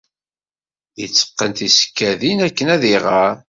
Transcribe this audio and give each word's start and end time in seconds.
Yetteqqen 0.99 1.51
tisekkadin 1.57 2.39
akken 2.47 2.67
ad 2.75 2.83
iɣer. 2.93 3.33